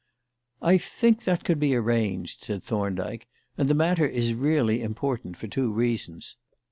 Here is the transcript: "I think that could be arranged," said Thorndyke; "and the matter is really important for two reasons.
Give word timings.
"I 0.63 0.79
think 0.79 1.25
that 1.25 1.43
could 1.43 1.59
be 1.59 1.75
arranged," 1.75 2.43
said 2.45 2.63
Thorndyke; 2.63 3.27
"and 3.55 3.69
the 3.69 3.75
matter 3.75 4.07
is 4.07 4.33
really 4.33 4.81
important 4.81 5.37
for 5.37 5.45
two 5.45 5.71
reasons. 5.71 6.37